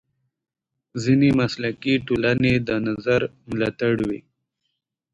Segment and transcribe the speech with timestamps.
[1.03, 4.19] ځینې مسلکي ټولنې دا نظر ملاتړوي.